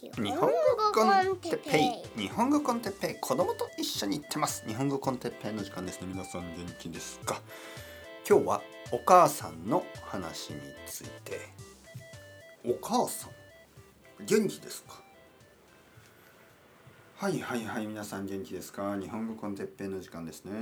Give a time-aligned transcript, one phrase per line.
[0.00, 0.48] 日本語
[0.94, 1.78] コンテッペ
[2.16, 2.20] イ。
[2.22, 3.20] 日本語コンテッペイ。
[3.20, 4.64] 子供と一緒に行ってます。
[4.64, 6.06] 日本語コンテッペイの時間ですね。
[6.06, 7.42] 皆さん元気ですか
[8.28, 11.40] 今日はお母さんの話について。
[12.64, 13.30] お母さん
[14.24, 15.02] 元気ですか？
[17.16, 18.96] はいはいはい皆さん元気ですか？
[18.96, 20.52] 日本語コンテッペイの時間ですね。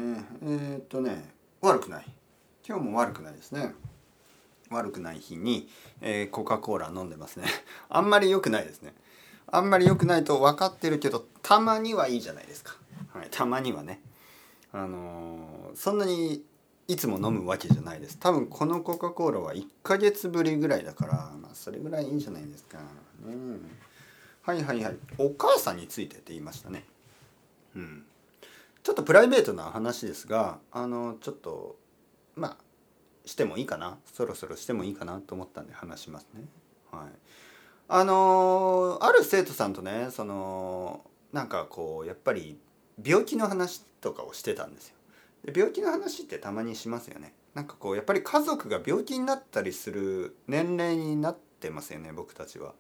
[0.45, 1.29] えー、っとね
[1.61, 2.07] 悪くない。
[2.67, 3.75] 今日も悪くないですね。
[4.71, 5.69] 悪くない日に、
[6.01, 7.45] えー、コカ・コーラ飲んでますね。
[7.91, 8.95] あんまり良くないですね。
[9.49, 12.77] あんまり良くないと分かってるけどたまにはいいじゃないですか、
[13.13, 14.01] はい、たまにはね。
[14.73, 16.43] あのー、そんなに
[16.89, 18.19] いつも飲むわけじゃないです。
[18.19, 22.79] 多分このコカ・コーラは1ヶ月ぶりぐらいだから、まあ、それぐらいいいんじゃないですか、
[23.25, 23.61] うん、
[24.43, 24.97] はいはいはい。
[25.19, 26.85] お母さんについてって言いましたね。
[27.75, 28.05] うん。
[28.83, 31.77] ちょっとプライベートな話ですがあのちょっと
[32.37, 32.57] まあ
[33.25, 33.99] してもいいかな。
[34.13, 36.45] そろそろしてもいいかなと思ったんで話しますね。
[36.93, 37.09] はい。
[37.89, 42.59] あのある生徒さんとねそのなんかこうやっぱり
[43.05, 44.95] 病気の話とかをしてたんですよ。
[45.45, 47.35] で病気の話ってたまにしますよね。
[47.55, 52.75] なんかこうやっぱり家族が病気になったりする年齢になってますよね僕たちは。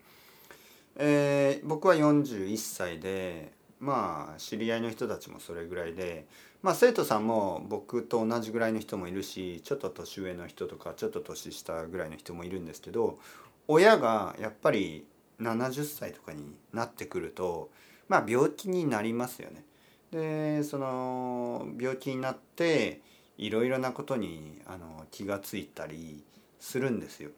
[0.97, 6.27] えー、僕は41歳でまあ知り合いの人たちもそれぐらいで
[6.63, 13.19] まあ生徒さんも僕と同じぐらいの人もいるしちょっと年上の人とかちょっと年下ぐらいの人もいるんですけど
[13.69, 15.07] 親がやっぱり
[15.41, 17.71] 70歳とかになってくると
[18.09, 19.65] まあ病気になりますよね。
[20.11, 23.01] でその病気になって
[23.37, 26.25] いろいろなことにあの気がついたり
[26.61, 27.31] するんですよ。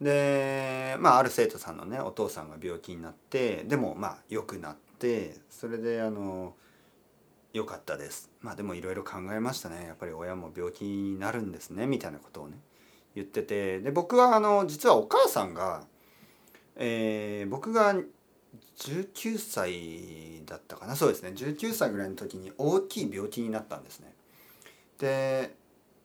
[0.00, 6.54] でまあある生徒さんのねお父さんが病気になってでもまあ良くなってそれであの
[7.52, 12.58] 良かったですまあでもいろいろ考えましたねやっぱり親も病気になるんですねみたいなことをね
[13.14, 15.84] 言っててで僕はあの実はお母さんが、
[16.76, 17.94] えー、僕が
[18.78, 20.96] 19歳だったかな？
[20.96, 24.14] そうですね19歳ぐらいの時に大きい病気になったんですね。
[24.98, 25.54] で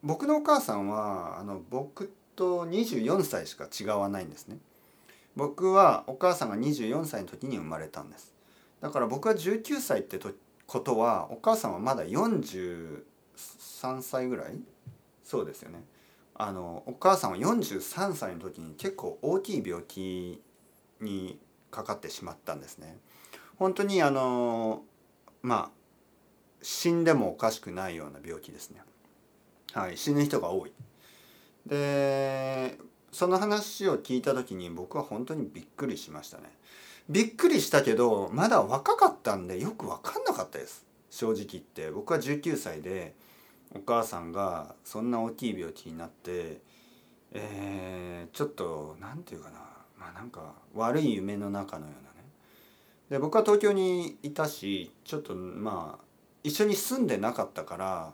[0.02, 4.58] 僕のお母さんはあの僕と24歳しか違わないんですね。
[5.36, 8.34] 僕はお母さんが24歳の時に生まれたんです。
[8.80, 10.18] だから僕は19歳って
[10.66, 13.02] ことはお母さんはまだ43
[14.02, 14.58] 歳ぐらい？
[15.22, 15.84] そうですよね。
[16.42, 20.40] あのお母さんは43歳の時に結構大きい病気
[21.02, 21.38] に
[21.70, 22.96] かかってしまったんですね。
[23.58, 24.82] 本当にあの
[25.42, 25.70] まあ
[26.62, 28.80] 死んでもおかしくないような病気ですね。
[29.74, 30.72] はい、死ぬ人が多い。
[31.66, 32.78] で
[33.12, 36.44] その話を聞いた時に僕は本当にびっくりしましたね。
[37.10, 43.14] びっくりしたけどまだ若かったんでよく分かんなかったです正直言って僕は19歳で
[43.74, 46.60] お母さんがそんな大きい病気になって、
[47.32, 49.58] えー、ちょっと何て言うかな
[49.98, 52.28] まあなんか悪い夢の中のようなね。
[53.10, 56.04] で僕は東京にいたしちょっとまあ
[56.42, 58.12] 一緒に住んでなかったから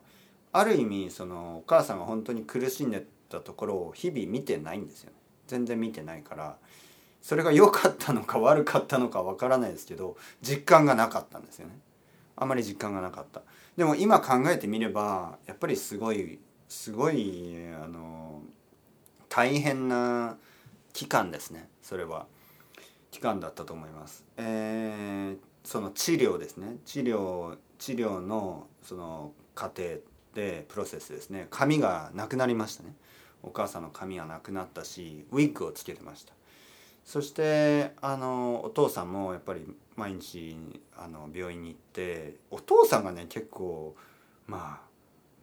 [0.52, 5.16] ある意味そのお母さんが本当に苦しんでたところを日々見てないんですよね。
[5.46, 6.56] 全然見てないから
[7.22, 11.78] それが良かったのか悪かったのかわからないですけど実感がなかったんですよね。
[12.36, 13.42] あまり実感がなかった。
[13.76, 16.38] でも今考えてみればやっぱりすごい
[16.68, 18.42] すごいあの
[19.28, 20.36] 大変な
[20.92, 21.68] 期間ですね。
[21.82, 22.26] それは。
[23.10, 24.26] 期間だったと思います。
[24.36, 26.76] えー、その治療ですね。
[26.84, 30.00] 治療治療のその過程
[30.34, 31.46] でプロセスですね。
[31.50, 32.94] 髪がなくなりましたね。
[33.42, 36.34] お母さんの髪はなくなったしウィッグをつけてました。
[37.06, 40.56] そしてあのお父さんもやっぱり毎日
[40.98, 43.94] あの病院に行ってお父さんがね結構
[44.46, 44.82] ま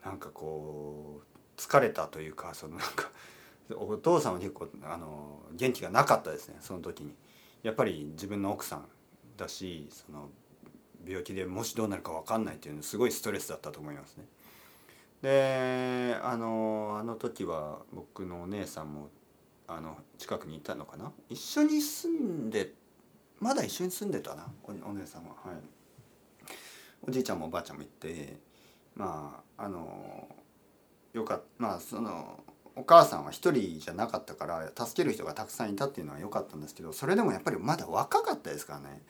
[0.04, 3.10] あなんかこう疲れたというかそのなんか
[3.76, 7.16] お父さんは結構あの元気がなかったですねその時に。
[7.64, 8.86] やっぱり自分の奥さん
[9.38, 10.30] だしその
[11.08, 14.26] 病気でもしどうなるか分かんないっていうのすごいストレスだったと思いますね。
[15.22, 19.08] であのあの時は僕のお姉さんも
[19.76, 21.12] あの近くにいたのかな？
[21.30, 22.74] 一緒に住んで
[23.40, 25.30] まだ一緒に住んでたなお姉さんは。
[25.44, 25.56] はい。
[27.06, 28.38] おじいちゃんもおばあちゃんも行って
[28.96, 30.28] まああの
[31.14, 32.44] よかったまあその
[32.76, 39.02] お母さんは一人じゃなかったから助ける人がたくさんいたっていうのは良かったんですけどそれでもやっぱりまだ若かったですからね。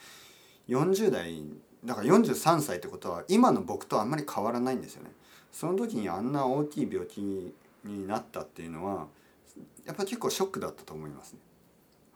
[0.70, 1.44] 40代
[1.86, 5.12] だから43歳ってことは今の僕とあんまり変わらないんですよね。
[5.52, 7.54] その時にあんな大きい病気に
[8.08, 9.08] なったっていうのは
[9.86, 11.40] やっぱ結構ショックだったと思いますね。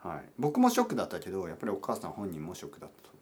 [0.04, 3.18] はい、僕もショックだったけどやっぱりお母さん本人もショックだったと。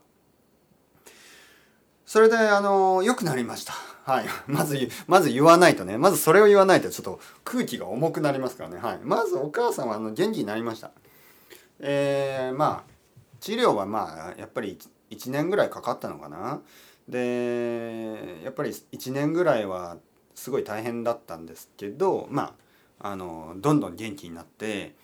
[2.06, 3.74] それであの良くなりました。
[4.04, 4.26] はい。
[4.48, 5.98] まずまず言わないとね。
[5.98, 8.78] まずそれを言わないとちょっと空気が重くなりますからね。
[8.78, 9.00] はい。
[9.04, 10.92] まずお母さんはあの元気になりました。
[11.80, 12.92] えー、まあ
[13.40, 14.78] 治療はまあやっぱり
[15.10, 16.62] 1年ぐらいかかったのかな。
[17.08, 19.98] でやっぱり1年ぐらいは
[20.36, 22.54] すごい大変だったんですけどまあ
[23.00, 24.96] あのどんどん元気になって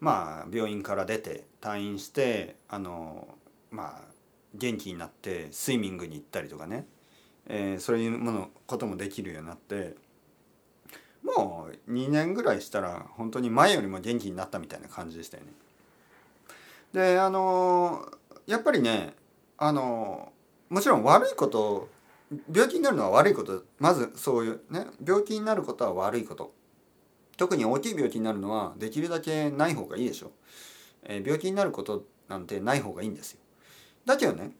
[0.00, 3.28] まあ病院から出て退院してあの
[3.70, 4.14] まあ
[4.54, 6.86] 元気になってスイミングに行ったりとかね、
[7.46, 9.94] えー、そういうものこともできるようになって
[11.22, 15.52] もう2年ぐらいしたら本当に前よりも元気になったみたいな感じでしたよね。
[16.92, 18.06] であの
[18.46, 19.14] やっぱりね
[19.56, 20.32] あの
[20.68, 21.88] もちろん悪いこと
[22.52, 26.52] 病気になるのは悪いことまずそういうね病気になることは悪いこと
[27.36, 30.32] 特に大きい病気になるのはできるだけない方がいいでしょ、
[31.04, 33.40] えー、病気になることなんてない方がいいんですよ。
[34.06, 34.52] だけどね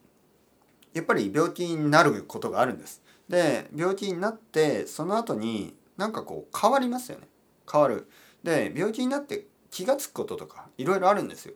[0.92, 3.02] やっぱり病気になることがあるんです。
[3.28, 7.28] で病気になってその後になんかこう変わりますよね。
[7.70, 8.08] 変わる。
[8.42, 11.54] で病気になって気が付くこととかいろいろあるんですよ。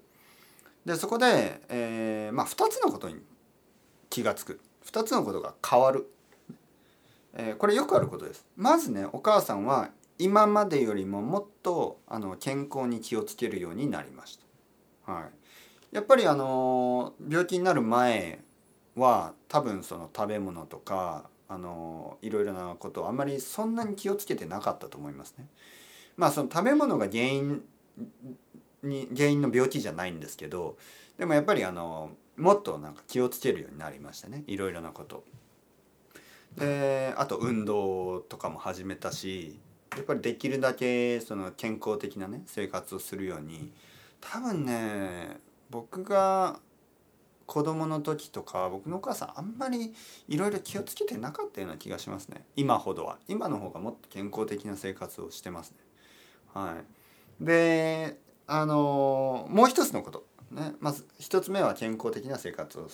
[0.85, 3.17] でそこで、えー、まあ2つのことに
[4.11, 4.61] 気が付く。
[4.87, 6.11] 2つのことが変わる、
[7.35, 8.47] えー、これよくあることです。
[8.57, 14.39] まずねお母さんは今までよりももっとあの健康に気をつけるようになりまし
[15.07, 15.23] た、は
[15.93, 18.41] い、やっぱりあの病気になる前
[18.97, 25.47] は多分その食べ物とかあのいろいろなことをあまりそんなに気をつけてなかったと思いますね。
[26.17, 27.63] まあその食べ物が原因
[28.83, 30.77] に原因の病気じゃないんですけど
[31.17, 35.25] でもやっぱりあのもっとなんか気をつけるようになりましたねいろいろなこと。
[36.57, 39.59] であと運動とかも始めたし
[39.99, 43.73] やっぱりできるだけその健康的なね生活をするように
[44.21, 45.39] 多分ね
[45.71, 46.61] 僕が
[47.47, 49.95] 子供の時とか僕のお母さんあんまり
[50.29, 52.45] いろいろ気をつけてなかったような気がしますね。
[52.57, 53.19] 今ほどは。
[53.27, 55.79] 今の方がもっと健康的な生活をしてますね。
[56.53, 56.77] は
[57.41, 57.45] い。
[57.45, 60.27] であのもう一つのこと。
[60.53, 60.75] ね。
[60.81, 62.89] まず一つ目は健康的な生活を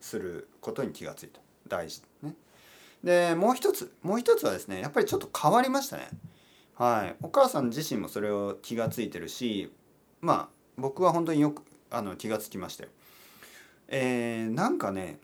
[0.00, 1.40] することに気がついた。
[1.68, 2.02] 大事。
[2.22, 2.34] ね。
[3.02, 6.08] でもう一つもう一つはですねやっぱりちょっと変わりましたね。
[6.74, 7.16] はい。
[7.22, 9.72] お母さん自身もそれを気がついてるし
[10.20, 12.90] まあ僕は本当によくあの気がつきましたよ。
[13.88, 15.18] えー、なんかね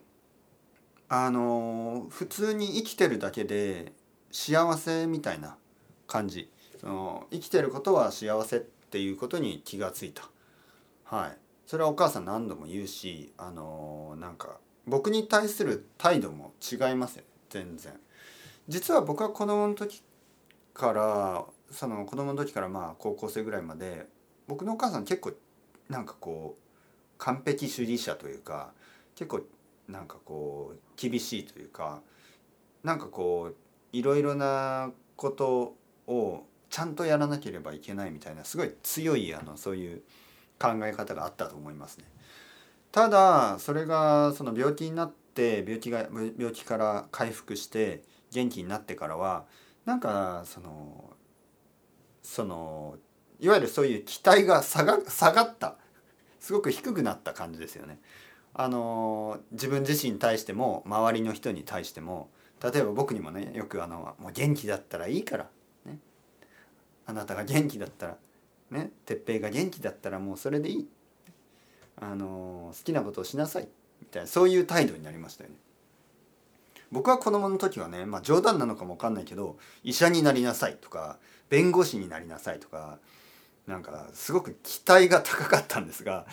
[1.08, 3.92] あの普通に生きてるだけで
[4.30, 5.56] 幸せみたいな
[6.06, 6.50] 感じ。
[6.80, 10.28] その生きてることは幸せっていうことに気がついた。
[11.04, 11.38] はい。
[11.66, 17.28] それはお母さん何度も言うしあのなんか僕に対する態度も違いますよね。
[17.54, 17.92] 全然
[18.66, 20.02] 実は僕は子供の時
[20.72, 24.08] からその子供の時からまあ高校生ぐらいまで
[24.48, 25.32] 僕のお母さん結構
[25.88, 26.62] なんかこう
[27.18, 28.72] 完璧主義者というか
[29.14, 29.42] 結構
[29.86, 32.00] なんかこう厳しいというか
[32.82, 35.76] なんかこういろいろなこと
[36.08, 40.02] をちゃんとやらなければいけないみたいなすごい強いあのそういう
[40.58, 42.04] 考え方があったと思いますね。
[42.90, 46.08] ただそれがその病気になって病気が
[46.38, 49.44] 病気から回復して元気になってからは
[49.84, 51.10] なんかその
[52.22, 52.96] その
[53.40, 55.76] いわゆるそういう期待が下が下がった。
[56.44, 57.98] すごく低くなった感じですよね。
[58.52, 62.28] あの自分自身に対しても周りの人に対しても
[62.62, 65.48] 例えば僕にもねよくあの「もう元気だったらいいから」
[65.86, 65.98] ね
[67.06, 68.18] 「あなたが元気だったら」
[68.70, 70.88] ね「哲平が元気だったらもうそれでいい」
[71.96, 73.68] あの「好きなことをしなさい」
[74.00, 75.56] みたいなそういう態度になりましたよね。
[76.92, 81.18] 僕は子供の時はね、まあ、冗談なのかも分かんないけど医者になりなさいとか
[81.50, 82.98] 弁護士になりなさいとか
[83.66, 86.26] なんかすごく期待が高かったんですが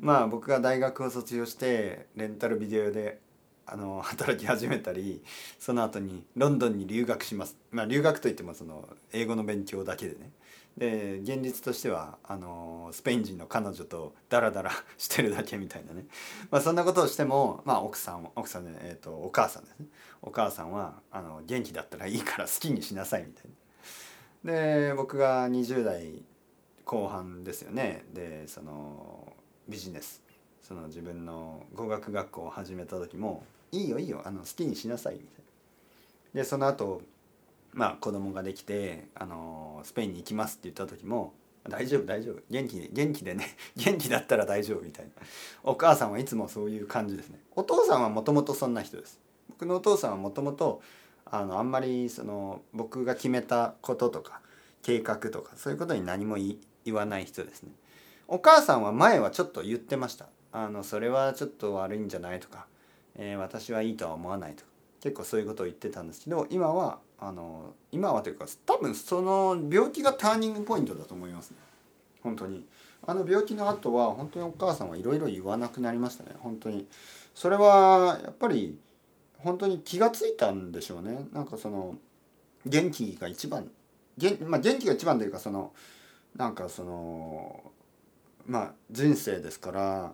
[0.00, 3.18] まあ僕が大学を卒業してレンタルビデオで
[3.66, 5.22] あの働き始めたり
[5.58, 10.30] その後にロンドンに留学しますまあ留学といってもその英語の勉強だけでね
[10.76, 16.06] で現実としてはあのスペイン人の彼女とダラダラ してるだけみたいなね、
[16.50, 19.86] まあ、そんなことをしても、まあ、奥さん奥さんね、えー、とお母さんですね
[20.20, 23.44] お母さんはあの元気だったらいいから好きにしなさいみたい
[24.44, 24.52] な。
[24.52, 26.22] で僕が20代
[26.84, 29.32] 後半ですよねでその
[29.68, 30.22] ビジネス
[30.62, 35.28] その自分の語学学校を始めた時も「いいよいいよあの好きにしなさい」みたい
[36.34, 36.42] な。
[36.42, 37.02] でその後
[37.76, 41.34] まあ子供ができてあのスペインに行きますって言った時も
[41.68, 42.40] 「大丈夫大丈夫。
[42.48, 45.10] 元気で元気でね 元気だったら大丈夫」みたいな。
[45.62, 47.38] お母さんはいつもそういう感じですね。
[47.54, 49.20] お父さんはもともとそんな人です。
[49.50, 50.80] 僕のお父さんはもともと
[51.26, 54.40] あのあんまりその僕が決めたこととか
[54.82, 56.56] 計画とかそういうことに何も言
[56.86, 57.72] 言わない人ですね。
[58.26, 60.28] お母さんは前はちょっと言ってました。
[60.50, 62.66] あのそれはちょっと悪いんじゃないとか、
[63.16, 64.75] えー、私はいいとは思わないとか。
[65.06, 71.58] 結構そういうことを言ってたんですけど今はあの今はというか多分その病気がターニングポイントだと思いますね。
[72.22, 72.66] 本当に。
[73.06, 76.30] あの病気の後は本当にお母さんはいろいろ言わなくなりましたね。
[76.40, 76.88] 本当に。
[77.36, 78.76] それはやっぱり
[79.38, 81.28] 本当に気がついたんでしょうね。
[81.32, 81.94] なんかその
[82.66, 83.70] 元気が一番
[84.18, 85.72] 元,、まあ、元気が一番というかその
[86.34, 87.62] なんかその
[88.44, 90.12] まあ人生ですから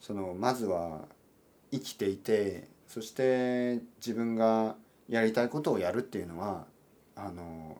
[0.00, 1.06] そのまずは
[1.72, 4.76] 生きていてそして自分が
[5.08, 6.64] やりたいことをやるっていうのは
[7.16, 7.78] あの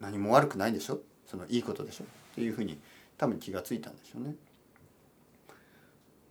[0.00, 1.00] 何も悪くないでしょ？
[1.26, 2.04] そのいいことでしょ？
[2.04, 2.78] っていうふうに
[3.18, 4.34] 多分気がついたんでしょうね。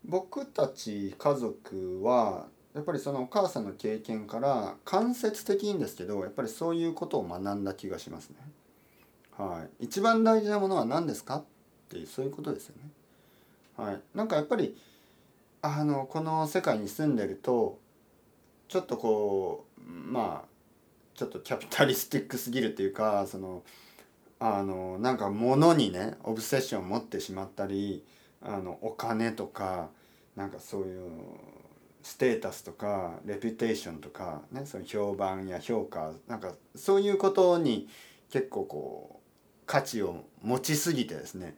[0.04, 8.38] 僕たち家族はやっぱりそのお母さんの経験から間接的にですけどやっぱりそういうことを学んだ気がしますね。
[9.38, 11.38] はい、一番大事なものは何ですか？
[11.38, 11.44] っ
[11.90, 12.90] ていうそういうことですよね。
[13.78, 14.78] はい、なんかやっぱり
[15.62, 17.78] あのこの世界に住んでると
[18.72, 20.48] ちょっとこうまあ
[21.14, 23.64] ちょっとキャピタリスティックすぎるっていうかその
[24.40, 28.06] あのなんか物にねオブセッションを持ってしまったり
[28.42, 29.90] あのお金とか
[30.38, 31.12] なんかそういう
[32.02, 37.90] ステータスとかレピュテーションとか、ね、その評判や評価なんかそういうことに
[38.32, 41.58] 結構こう価値を持ちすぎてですね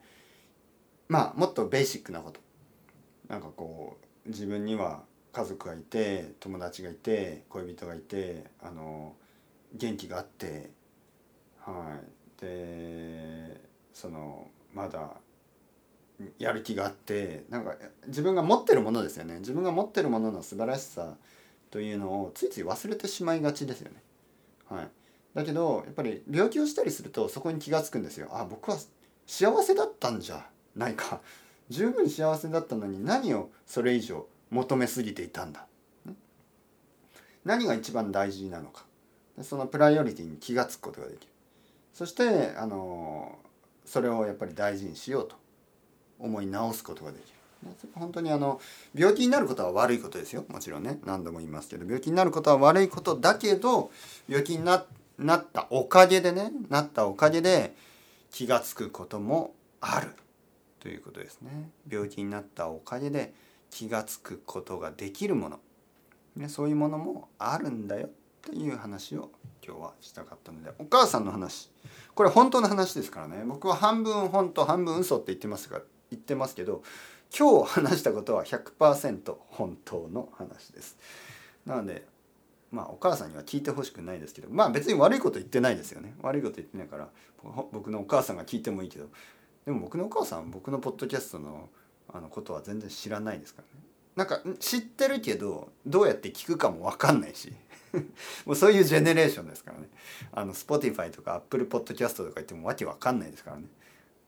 [1.07, 2.39] まあもっとベーシックなこと。
[3.27, 9.15] なんかこう自分には家族がいて友達がいて恋人がいてあの
[9.73, 10.69] 元気があって
[11.59, 11.99] は
[12.39, 13.59] いで
[13.93, 15.09] そのまだ
[16.37, 17.75] やる気があってなんか
[18.07, 21.15] 自分が持ってるものですよね自分が持ってるものの素晴らしさ
[21.71, 23.95] というのをついつい忘れてしまいがちですよね。
[24.69, 24.87] はい、
[25.33, 28.29] だけどやっぱり病気をしたりするとそこに気が付くんですよ。
[28.31, 28.77] あ僕は
[29.25, 31.21] 幸せだったんじゃないか
[31.69, 35.65] 十分幸せだったのに何をそれ以上求めすぎていたんだ。
[37.43, 38.85] 何が一番大事なのか。
[39.41, 41.33] そのプライオリティに気が付くことができる。
[41.93, 43.37] そしてあの
[43.85, 45.43] それをやっぱり大事にしようと。
[46.19, 47.27] 思い直すことができる。
[47.95, 48.59] 本当にあの
[48.95, 50.45] 病気になることは悪いことですよ。
[50.47, 50.99] もちろんね。
[51.05, 51.85] 何度も言いますけど。
[51.85, 53.91] 病気になることは悪いことだけど
[54.27, 54.85] 病気にな
[55.17, 57.75] なったおかげでねなったおかげで
[58.31, 60.13] 気が付くこともある。
[60.79, 61.69] ということですね。
[61.89, 63.33] 病気になったおかげで
[63.73, 65.59] 気が付くことができるもの、
[66.35, 68.09] ね、そういうものもあるんだよ。
[68.43, 69.31] という話を
[69.65, 71.71] 今日はしたかったのでお母さんの話。
[72.13, 73.43] これ本当の話ですからね。
[73.47, 76.83] 僕は半分本当半分嘘って言ってますが言ってますけど
[77.35, 80.97] 今日話したことは100%本当の話です。
[81.65, 82.05] なので
[82.69, 86.13] まあお母さんには聞いてほしくないですけどまあ別に悪いこと言ってないですよね。
[86.21, 87.09] 悪いこと言ってないから
[87.71, 89.07] 僕のお母さんが聞いてもいいけど。
[89.65, 91.69] でも僕のお母さん僕のポッドキャストの
[92.13, 93.85] あのことは全然知らないですからね。
[94.15, 97.53] なんか知ってるけどどうやって聞くかも分かんないし。
[98.45, 99.87] もうそういうジェネレーションですからね。
[100.31, 103.65] あの Spotify とか Apple Podcast とか言ってもわけ分かんないですからね。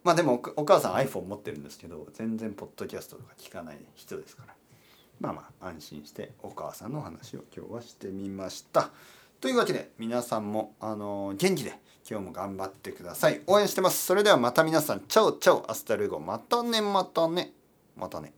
[0.04, 4.56] まあでもお母さん iPhone 持ってるんですけど全然ポッドキャストとか聞かない人ですから。
[5.20, 8.92] まあまあ安心してお母さんの話を今日はしてみました。
[9.42, 13.42] というわけで皆さんもあの元気で今日も頑張ってください。
[13.48, 14.06] 応援してます。
[14.06, 15.02] それではまた皆さん。
[15.08, 15.70] Ciao ciao。
[15.70, 16.20] Hasta luego。
[16.20, 17.52] またねまたね。
[17.96, 18.34] またね。